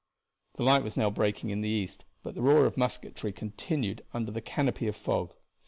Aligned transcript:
The 0.55 0.63
light 0.63 0.81
was 0.81 0.97
now 0.97 1.11
breaking 1.11 1.51
in 1.51 1.61
the 1.61 1.69
east, 1.69 2.05
but 2.23 2.33
the 2.33 2.41
roar 2.41 2.65
of 2.65 2.75
musketry 2.75 3.31
continued 3.31 4.03
under 4.15 4.31
the 4.31 4.41
canopy 4.41 4.87
of 4.87 4.95
fog. 4.95 5.35